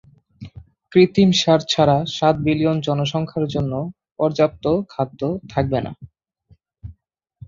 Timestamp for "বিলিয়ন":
2.45-2.77